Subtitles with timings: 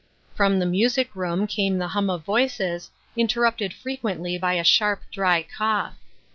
[0.33, 5.43] From the music room came the hum of voices, interrupted frequently by a sharp, dry
[5.43, 5.93] cough.